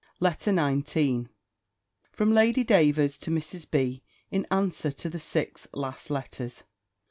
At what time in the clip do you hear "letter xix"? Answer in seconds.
0.21-1.27